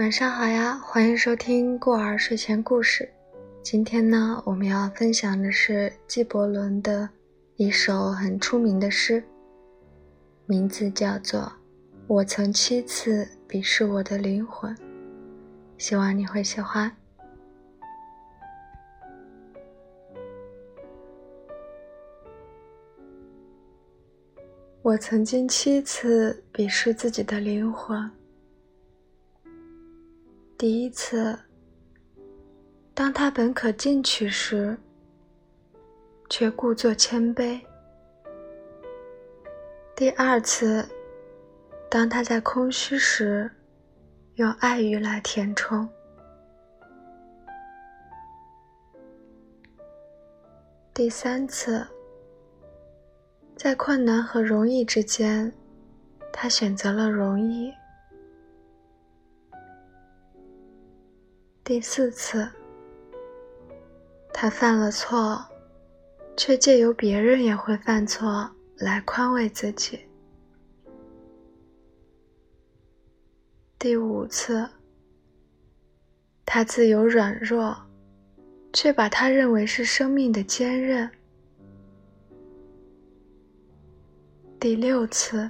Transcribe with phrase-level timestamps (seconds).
[0.00, 3.06] 晚上好呀，欢迎收听过儿睡前故事。
[3.62, 7.06] 今天呢，我们要分享的是纪伯伦的
[7.56, 9.22] 一首很出名的诗，
[10.46, 11.40] 名字叫做
[12.06, 14.74] 《我曾七次鄙视我的灵魂》，
[15.76, 16.90] 希望你会喜欢。
[24.80, 28.10] 我曾经七次鄙视自己的灵魂。
[30.60, 31.38] 第一次，
[32.92, 34.76] 当他本可进取时，
[36.28, 37.58] 却故作谦卑；
[39.96, 40.86] 第二次，
[41.88, 43.50] 当他在空虚时，
[44.34, 45.88] 用爱欲来填充；
[50.92, 51.86] 第三次，
[53.56, 55.50] 在困难和容易之间，
[56.30, 57.72] 他选择了容易。
[61.70, 62.48] 第四次，
[64.34, 65.40] 他犯了错，
[66.36, 70.00] 却借由别人也会犯错来宽慰自己。
[73.78, 74.68] 第五次，
[76.44, 77.76] 他自由软弱，
[78.72, 81.08] 却把他认为是生命的坚韧。
[84.58, 85.48] 第六次，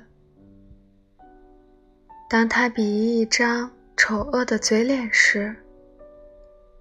[2.29, 5.57] 当他鄙夷一张丑恶的嘴脸时。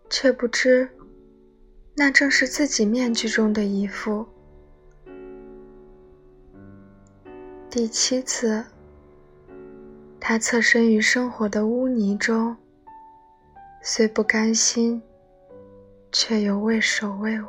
[0.09, 0.89] 却不知，
[1.95, 4.25] 那正是自己面具中的一副。
[7.69, 8.65] 第七次，
[10.19, 12.57] 他侧身于生活的污泥中，
[13.83, 15.01] 虽不甘心，
[16.11, 17.47] 却又畏首畏尾。